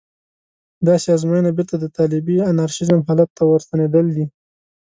[0.87, 4.25] داسې ازموینه بېرته د طالبي انارشېزم حالت ته ورستنېدل دي.